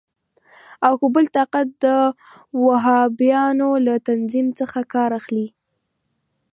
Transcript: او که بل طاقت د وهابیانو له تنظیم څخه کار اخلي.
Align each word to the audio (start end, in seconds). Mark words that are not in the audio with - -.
او 0.87 0.93
که 1.01 1.07
بل 1.15 1.25
طاقت 1.35 1.67
د 1.83 1.85
وهابیانو 2.65 3.69
له 3.85 3.95
تنظیم 4.07 4.47
څخه 4.59 4.79
کار 4.93 5.09
اخلي. 5.19 5.47